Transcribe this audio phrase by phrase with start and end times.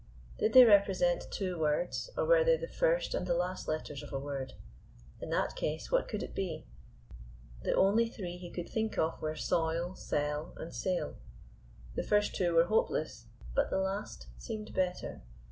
[0.39, 4.11] Did they represent two words, or were they the first and the last letters of
[4.11, 4.53] a word?
[5.21, 6.65] In that case, what could it be.
[7.61, 11.17] The only three he could think of were soil, sell and sail.
[11.93, 15.21] The two first were hopeless, but the last seemed better.